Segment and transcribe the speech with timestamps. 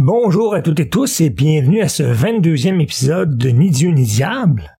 [0.00, 4.04] Bonjour à toutes et tous et bienvenue à ce 22e épisode de Ni Dieu ni
[4.04, 4.78] Diable.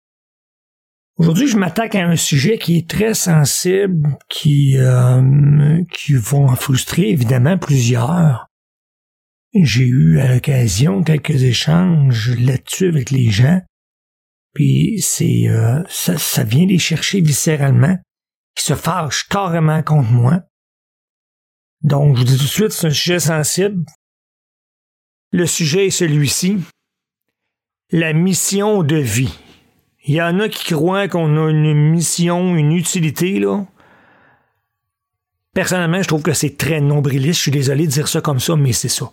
[1.17, 6.55] Aujourd'hui, je m'attaque à un sujet qui est très sensible, qui, euh, qui vont en
[6.55, 8.47] frustrer évidemment plusieurs.
[9.53, 13.59] J'ai eu à l'occasion quelques échanges là-dessus avec les gens,
[14.53, 17.97] puis c'est euh, ça, vient les chercher viscéralement,
[18.57, 20.43] ils se fâchent carrément contre moi.
[21.81, 23.83] Donc, je vous dis tout de suite, c'est un sujet sensible,
[25.31, 26.57] le sujet est celui-ci.
[27.91, 29.37] La mission de vie.
[30.05, 33.65] Il y en a qui croient qu'on a une mission, une utilité, là.
[35.53, 37.37] Personnellement, je trouve que c'est très nombriliste.
[37.37, 39.11] Je suis désolé de dire ça comme ça, mais c'est ça.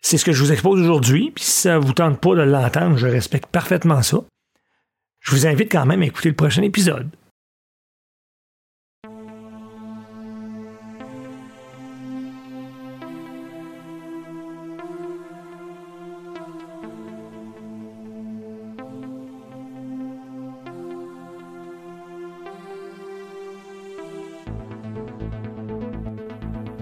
[0.00, 2.96] C'est ce que je vous expose aujourd'hui, puis si ça vous tente pas de l'entendre,
[2.96, 4.18] je respecte parfaitement ça.
[5.20, 7.10] Je vous invite quand même à écouter le prochain épisode.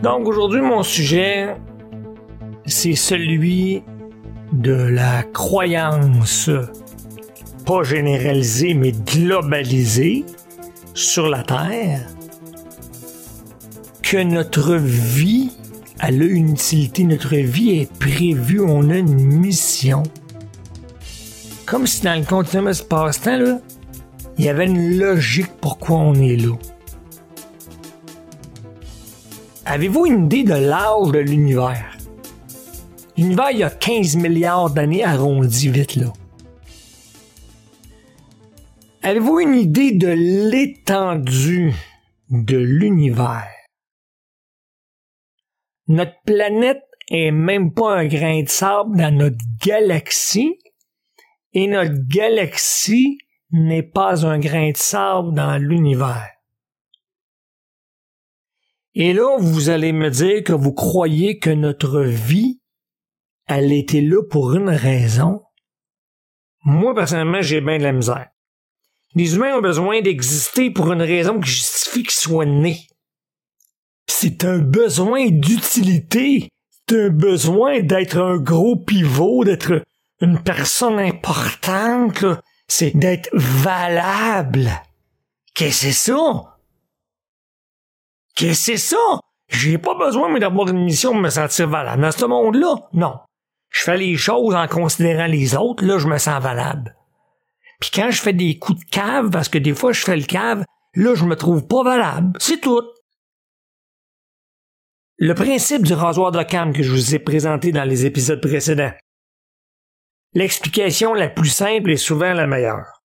[0.04, 1.56] Donc aujourd'hui, mon sujet,
[2.66, 3.82] c'est celui
[4.52, 6.50] de la croyance,
[7.64, 10.26] pas généralisée, mais globalisée
[10.92, 12.06] sur la Terre,
[14.02, 15.52] que notre vie,
[16.00, 20.02] a une utilité, notre vie est prévue, on a une mission.
[21.64, 23.58] Comme si dans le continuum espace-temps,
[24.36, 26.52] il y avait une logique pourquoi on est là.
[29.74, 31.98] Avez-vous une idée de l'âge de l'univers?
[33.16, 36.12] L'univers, il y a 15 milliards d'années arrondi vite là.
[39.02, 41.74] Avez-vous une idée de l'étendue
[42.30, 43.48] de l'univers?
[45.88, 50.56] Notre planète est même pas un grain de sable dans notre galaxie
[51.52, 53.18] et notre galaxie
[53.50, 56.33] n'est pas un grain de sable dans l'univers.
[58.94, 62.60] Et là, vous allez me dire que vous croyez que notre vie,
[63.46, 65.42] elle était là pour une raison.
[66.64, 68.28] Moi, personnellement, j'ai bien de la misère.
[69.16, 72.86] Les humains ont besoin d'exister pour une raison qui justifie qu'ils soient nés.
[74.06, 76.48] C'est un besoin d'utilité.
[76.88, 79.82] C'est un besoin d'être un gros pivot, d'être
[80.20, 82.24] une personne importante.
[82.68, 84.70] C'est d'être valable.
[85.54, 86.53] Qu'est-ce que c'est ça?
[88.34, 89.20] Qu'est-ce que c'est ça?
[89.48, 92.02] J'ai pas besoin d'avoir une mission pour me sentir valable.
[92.02, 93.18] Dans ce monde-là, non.
[93.70, 96.96] Je fais les choses en considérant les autres, là, je me sens valable.
[97.80, 100.24] Puis quand je fais des coups de cave, parce que des fois je fais le
[100.24, 100.64] cave,
[100.94, 102.32] là, je me trouve pas valable.
[102.40, 102.82] C'est tout.
[105.16, 108.92] Le principe du rasoir de cam que je vous ai présenté dans les épisodes précédents.
[110.32, 113.02] L'explication la plus simple est souvent la meilleure.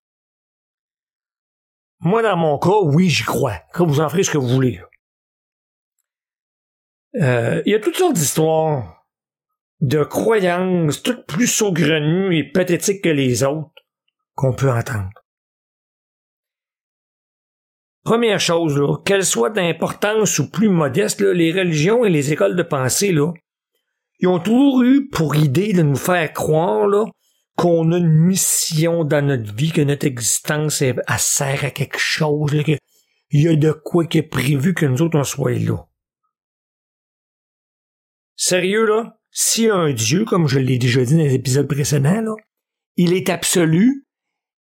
[1.99, 3.59] Moi, dans mon cas, oui, j'y crois.
[3.73, 4.81] Que vous en ferez ce que vous voulez.
[7.15, 9.05] Euh, il y a toutes sortes d'histoires,
[9.81, 13.71] de croyances, toutes plus saugrenues et pathétiques que les autres,
[14.35, 15.09] qu'on peut entendre.
[18.03, 23.11] Première chose, qu'elles soient d'importance ou plus modestes, les religions et les écoles de pensée,
[23.11, 23.33] là,
[24.19, 27.05] ils ont toujours eu pour idée de nous faire croire là,
[27.55, 32.51] qu'on a une mission dans notre vie, que notre existence elle, sert à quelque chose,
[32.63, 32.77] qu'il
[33.33, 35.88] y a de quoi qui est prévu que nous autres on soit là.
[38.41, 39.17] Sérieux, là,
[39.69, 42.35] a un Dieu, comme je l'ai déjà dit dans les épisodes précédents, là,
[42.95, 44.07] il est absolu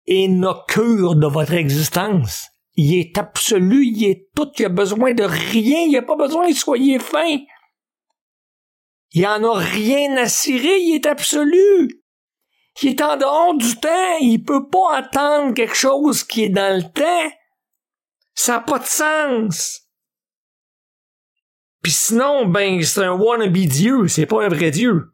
[0.07, 2.47] et n'a cure de votre existence.
[2.73, 6.49] Il est absolu, il est tout, il a besoin de rien, il a pas besoin
[6.49, 7.37] de soyez fin.
[9.11, 12.01] Il en a rien à cirer, il est absolu.
[12.81, 16.75] Il est en dehors du temps, il peut pas attendre quelque chose qui est dans
[16.75, 17.35] le temps.
[18.33, 19.86] Ça n'a pas de sens.
[21.81, 25.13] Puis sinon, ben, c'est un wannabe Dieu, c'est pas un vrai Dieu.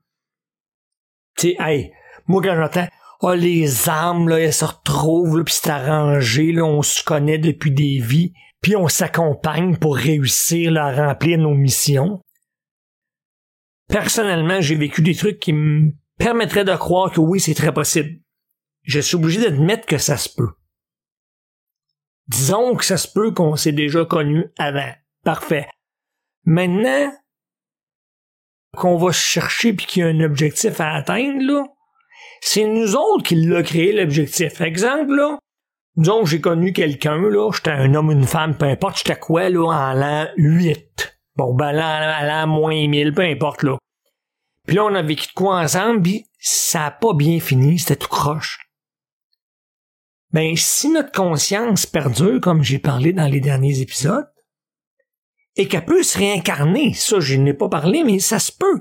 [1.38, 1.92] Tu hey,
[2.28, 2.88] moi quand j'entends,
[3.22, 7.72] oh, les âmes, là, elles se retrouvent, puis c'est arrangé, là, on se connaît depuis
[7.72, 12.22] des vies, puis on s'accompagne pour réussir à remplir nos missions.
[13.88, 18.20] Personnellement, j'ai vécu des trucs qui me permettraient de croire que oui, c'est très possible.
[18.84, 20.50] Je suis obligé d'admettre que ça se peut.
[22.28, 24.92] Disons que ça se peut qu'on s'est déjà connu avant.
[25.24, 25.68] Parfait.
[26.46, 27.12] Maintenant
[28.78, 31.66] qu'on va chercher puis qu'il y a un objectif à atteindre, là,
[32.42, 34.60] c'est nous autres qui l'a créé l'objectif.
[34.62, 35.38] Exemple, là,
[35.96, 39.66] disons j'ai connu quelqu'un, là, j'étais un homme, une femme, peu importe, j'étais quoi, là,
[39.66, 41.20] en l'an 8.
[41.36, 43.78] Bon, ben, l'an, l'an moins 1000, peu importe, là.
[44.68, 47.96] Puis là, on a vécu de quoi ensemble, puis ça a pas bien fini, c'était
[47.96, 48.60] tout croche.
[50.32, 54.28] Ben, si notre conscience perdure, comme j'ai parlé dans les derniers épisodes,
[55.56, 58.80] et qu'elle peut se réincarner, ça, je n'ai pas parlé, mais ça se peut.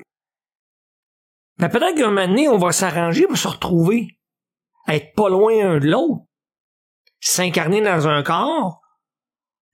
[1.59, 4.19] Ben, peut-être qu'un moment donné, on va s'arranger pour se retrouver,
[4.89, 6.25] être pas loin un de l'autre,
[7.21, 8.83] s'incarner dans un corps,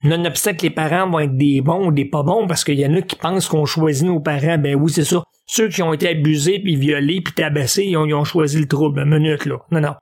[0.01, 2.85] Nonobstant que les parents vont être des bons ou des pas bons, parce qu'il y
[2.85, 5.23] en a qui pensent qu'on choisit nos parents, ben oui, c'est ça.
[5.45, 8.67] Ceux qui ont été abusés, puis violés, puis tabassés, ils ont, ils ont choisi le
[8.67, 9.01] trouble.
[9.01, 9.57] Une minute, là.
[9.71, 9.95] Non, non.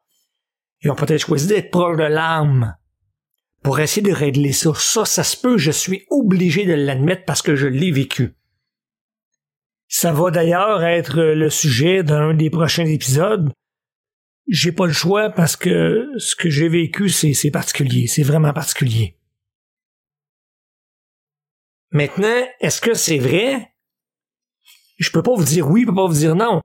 [0.82, 2.77] Ils ont peut-être choisi d'être proches de l'âme
[3.68, 4.72] pour essayer de régler ça.
[4.76, 8.34] Ça, ça se peut, je suis obligé de l'admettre parce que je l'ai vécu.
[9.90, 13.52] Ça va d'ailleurs être le sujet d'un des prochains épisodes.
[14.48, 18.08] J'ai pas le choix parce que ce que j'ai vécu, c'est particulier.
[18.08, 19.20] C'est vraiment particulier.
[21.92, 23.76] Maintenant, est-ce que c'est vrai?
[24.96, 26.62] Je peux pas vous dire oui, je peux pas vous dire non.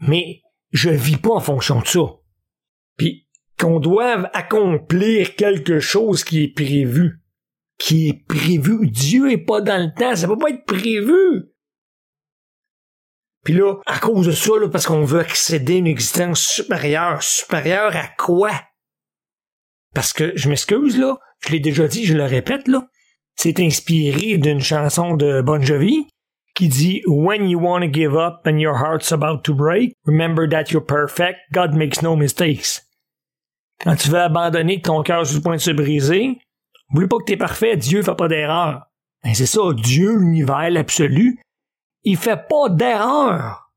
[0.00, 2.00] Mais je vis pas en fonction de ça.
[2.98, 3.26] Puis
[3.62, 7.20] qu'on doive accomplir quelque chose qui est prévu.
[7.78, 8.88] Qui est prévu.
[8.88, 11.48] Dieu est pas dans le temps, ça peut pas être prévu.
[13.44, 17.96] Puis là, à cause de ça, parce qu'on veut accéder à une existence supérieure, supérieure
[17.96, 18.50] à quoi?
[19.94, 22.86] Parce que, je m'excuse, là, je l'ai déjà dit, je le répète, là,
[23.36, 26.06] c'est inspiré d'une chanson de Bon Jovi
[26.54, 30.48] qui dit When you want to give up and your heart's about to break, remember
[30.48, 32.82] that you're perfect, God makes no mistakes.
[33.82, 36.40] Quand tu veux abandonner que ton cœur sur le point de se briser,
[36.90, 38.86] oublie pas que t'es parfait, Dieu fait pas d'erreur.
[39.24, 41.40] Ben c'est ça, Dieu, l'univers, l'absolu,
[42.04, 43.72] il fait pas d'erreur.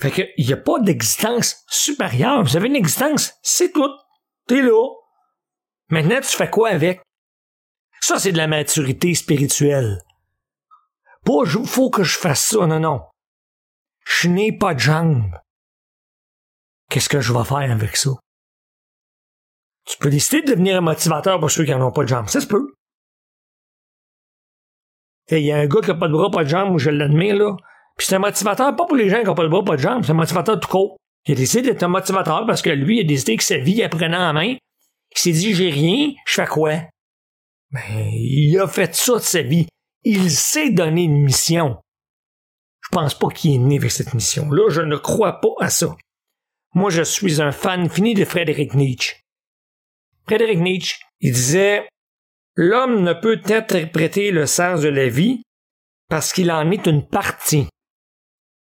[0.00, 2.42] Fait que, il y a pas d'existence supérieure.
[2.44, 3.90] Vous avez une existence, c'est tout.
[4.46, 4.94] T'es là.
[5.90, 7.02] Maintenant, tu fais quoi avec?
[8.00, 10.00] Ça, c'est de la maturité spirituelle.
[11.24, 13.02] Pas, faut que je fasse ça, non, non.
[14.04, 15.34] Je n'ai pas de jambes.
[16.90, 18.10] Qu'est-ce que je vais faire avec ça?
[19.84, 22.28] Tu peux décider de devenir un motivateur pour ceux qui n'en ont pas de jambes.
[22.28, 22.74] Ça se peut.
[25.30, 27.36] Il y a un gars qui n'a pas de bras, pas de jambes, je l'admire,
[27.36, 27.56] là.
[27.96, 29.82] Puis c'est un motivateur, pas pour les gens qui n'ont pas de bras, pas de
[29.82, 30.96] jambes, c'est un motivateur tout court.
[31.26, 33.82] Il a décidé d'être un motivateur parce que lui, il a décidé que sa vie,
[33.82, 34.56] apprenait en main.
[35.10, 36.74] Il s'est dit, j'ai rien, je fais quoi?
[37.70, 37.82] Ben,
[38.12, 39.66] il a fait ça de sa vie.
[40.04, 41.78] Il s'est donné une mission.
[42.80, 44.70] Je pense pas qu'il est né avec cette mission-là.
[44.70, 45.94] Je ne crois pas à ça.
[46.78, 49.16] Moi, je suis un fan fini de Frédéric Nietzsche.
[50.28, 51.88] Frédéric Nietzsche, il disait
[52.54, 55.42] L'homme ne peut interpréter le sens de la vie
[56.08, 57.66] parce qu'il en est une partie.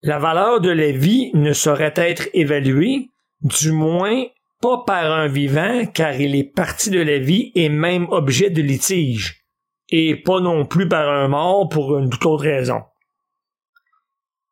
[0.03, 3.09] La valeur de la vie ne saurait être évaluée,
[3.41, 4.25] du moins
[4.61, 8.61] pas par un vivant car il est partie de la vie et même objet de
[8.61, 9.47] litige,
[9.89, 12.83] et pas non plus par un mort pour une toute autre raison.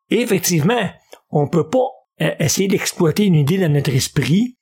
[0.10, 0.90] Effectivement,
[1.30, 4.58] on peut pas essayer d'exploiter une idée dans notre esprit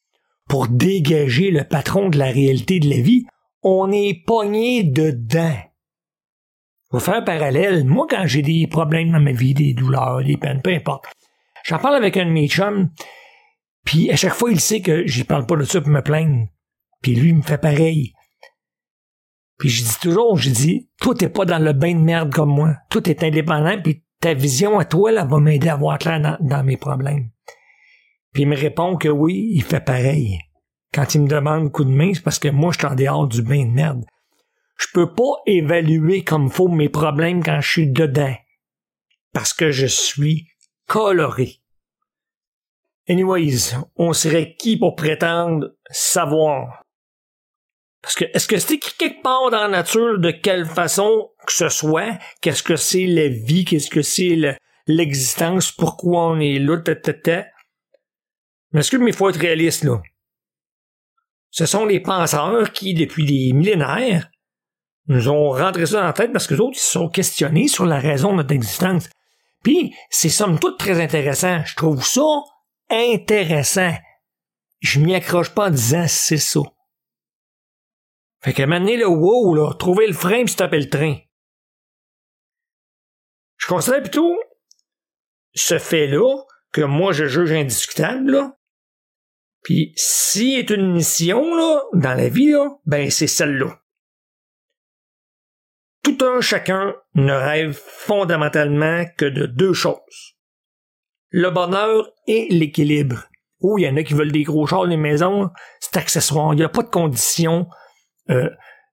[0.47, 3.25] pour dégager le patron de la réalité de la vie.
[3.61, 5.55] On est pogné dedans.
[6.91, 7.85] Je vais faire un parallèle.
[7.85, 11.05] Moi, quand j'ai des problèmes dans ma vie, des douleurs, des peines, peu importe,
[11.63, 12.89] j'en parle avec un de mes chums,
[13.85, 16.47] puis à chaque fois, il sait que j'y parle pas de ça pour me plaindre.
[17.01, 18.13] Puis lui, il me fait pareil.
[19.57, 22.49] Puis je dis toujours, je dis, toi, t'es pas dans le bain de merde comme
[22.49, 22.75] moi.
[22.89, 26.63] Toi, t'es indépendant, puis ta vision à toi, là, va m'aider à voir clair dans,
[26.63, 27.29] mes problèmes.
[28.33, 30.39] Puis il me répond que oui, il fait pareil.
[30.93, 33.27] Quand il me demande coup de main, c'est parce que moi, je suis en dehors
[33.27, 34.03] du bain de merde.
[34.77, 38.35] Je peux pas évaluer comme faut mes problèmes quand je suis dedans.
[39.33, 40.47] Parce que je suis
[40.87, 41.61] coloré.
[43.07, 46.83] Anyways, on serait qui pour prétendre savoir?
[48.01, 51.69] Parce que, est-ce que c'est quelque part dans la nature, de quelle façon que ce
[51.69, 54.57] soit, qu'est-ce que c'est la vie, qu'est-ce que c'est
[54.87, 56.77] l'existence, pourquoi on est là,
[58.73, 60.01] que, mais il faut être réaliste, là.
[61.49, 64.29] Ce sont les penseurs qui, depuis des millénaires,
[65.07, 67.67] nous ont rentré ça dans la tête parce que les autres, ils se sont questionnés
[67.67, 69.09] sur la raison de notre existence.
[69.63, 71.63] Puis, c'est somme toute très intéressant.
[71.65, 72.21] Je trouve ça
[72.89, 73.93] intéressant.
[74.79, 76.61] Je m'y accroche pas en disant c'est ça.
[78.43, 81.17] Fait qu'à un le wow, là, trouver le frein puis stopper le train.
[83.57, 84.35] Je considère plutôt
[85.53, 88.57] ce fait-là que moi je juge indiscutable, là.
[89.63, 93.79] Puis s'il est une mission, là, dans la vie, là, ben c'est celle-là.
[96.03, 100.35] Tout un chacun ne rêve fondamentalement que de deux choses
[101.31, 103.27] le bonheur et l'équilibre.
[103.61, 105.49] Oh, il y en a qui veulent des gros chars, des maisons,
[105.79, 106.53] c'est accessoire.
[106.53, 107.67] Il n'y a pas de conditions
[108.29, 108.49] euh,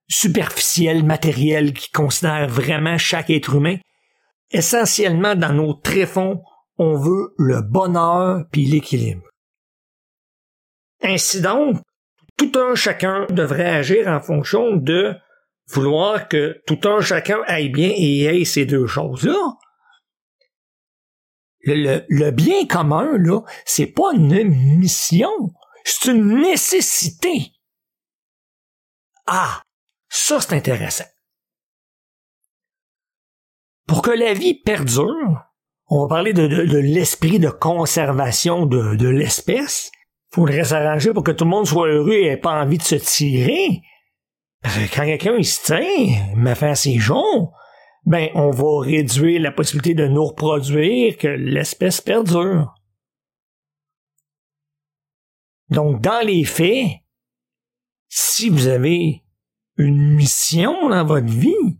[0.07, 3.77] superficielles, matérielles qui considèrent vraiment chaque être humain.
[4.51, 6.41] essentiellement dans nos tréfonds,
[6.77, 9.27] on veut le bonheur puis l'équilibre.
[11.01, 11.77] Ainsi donc,
[12.37, 15.15] tout un chacun devrait agir en fonction de
[15.67, 19.57] vouloir que tout un chacun aille bien et ait ces deux choses-là.
[21.63, 24.43] Le, bien commun, là, c'est pas une
[24.77, 25.29] mission,
[25.83, 27.51] c'est une nécessité.
[29.27, 29.61] Ah,
[30.07, 31.05] ça c'est intéressant.
[33.85, 35.43] Pour que la vie perdure,
[35.87, 39.91] on va parler de, de, l'esprit de conservation de l'espèce.
[40.31, 42.95] Faudrait s'arranger pour que tout le monde soit heureux et ait pas envie de se
[42.95, 43.81] tirer.
[44.63, 47.57] Quand quelqu'un il se tient, me fait ses jours,
[48.05, 52.73] ben on va réduire la possibilité de nous reproduire, que l'espèce perdure.
[55.69, 56.87] Donc dans les faits,
[58.07, 59.23] si vous avez
[59.77, 61.79] une mission dans votre vie,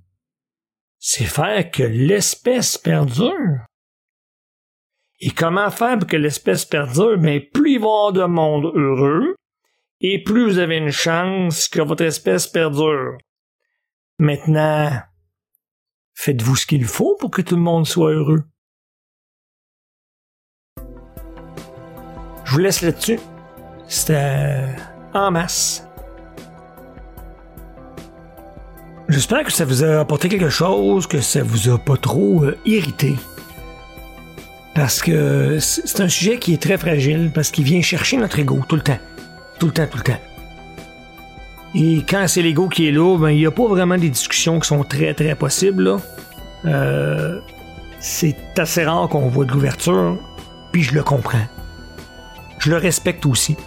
[1.00, 3.66] c'est faire que l'espèce perdure.
[5.22, 7.18] Et comment faire pour que l'espèce perdure?
[7.18, 9.36] Ben, plus il va y avoir de monde heureux,
[10.02, 13.18] et plus vous avez une chance que votre espèce perdure.
[14.18, 14.92] Maintenant,
[16.14, 18.44] faites-vous ce qu'il faut pour que tout le monde soit heureux.
[22.46, 23.20] Je vous laisse là-dessus.
[23.88, 24.66] C'était
[25.14, 25.86] en masse.
[29.10, 32.58] J'espère que ça vous a apporté quelque chose, que ça vous a pas trop euh,
[32.66, 33.16] irrité.
[34.80, 38.64] Parce que c'est un sujet qui est très fragile, parce qu'il vient chercher notre ego
[38.66, 38.98] tout le temps.
[39.60, 40.20] Tout le temps, tout le temps.
[41.76, 44.58] Et quand c'est l'ego qui est là, ben, il n'y a pas vraiment des discussions
[44.58, 45.98] qui sont très, très possibles.
[46.64, 47.42] Euh,
[48.00, 50.18] c'est assez rare qu'on voit de l'ouverture,
[50.72, 51.46] puis je le comprends.
[52.60, 53.58] Je le respecte aussi.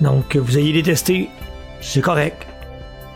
[0.00, 1.30] Donc, vous ayez détesté,
[1.80, 2.46] c'est correct.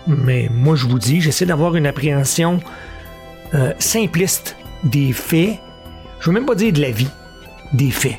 [0.08, 2.58] Mais moi, je vous dis, j'essaie d'avoir une appréhension
[3.54, 5.60] euh, simpliste des faits
[6.20, 7.08] je veux même pas dire de la vie,
[7.72, 8.18] des faits.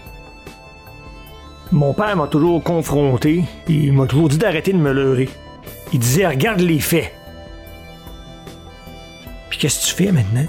[1.71, 5.29] Mon père m'a toujours confronté, et il m'a toujours dit d'arrêter de me leurrer.
[5.91, 7.11] Il disait regarde les faits.
[9.49, 10.45] Puis qu'est-ce que tu fais maintenant?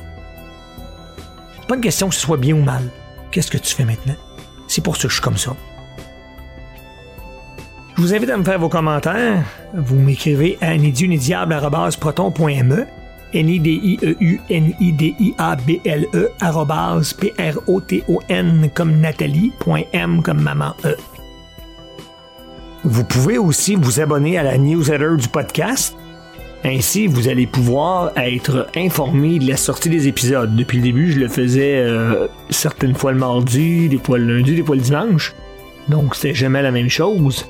[1.59, 2.83] C'est pas une question que ce soit bien ou mal.
[3.31, 4.17] Qu'est-ce que tu fais maintenant?
[4.69, 5.57] C'est pour ça que je suis comme ça.
[7.97, 9.43] Je vous invite à me faire vos commentaires.
[9.75, 12.87] Vous m'écrivez à nidiunidiable.proton.me
[13.35, 16.31] N-I-D-I-E-U-N-I-D-I-A-B-L-E
[17.21, 19.53] P-R-O-T-O-N comme Nathalie,
[19.93, 20.97] M comme maman E.
[22.85, 25.97] Vous pouvez aussi vous abonner à la newsletter du podcast.
[26.65, 30.57] Ainsi, vous allez pouvoir être informé de la sortie des épisodes.
[30.57, 34.55] Depuis le début, je le faisais euh, certaines fois le mardi, des fois le lundi,
[34.55, 35.35] des fois le dimanche.
[35.89, 37.47] Donc, c'est jamais la même chose.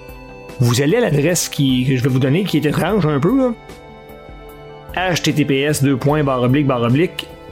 [0.61, 3.55] Vous allez à l'adresse que je vais vous donner, qui est étrange un peu.
[4.99, 5.85] Https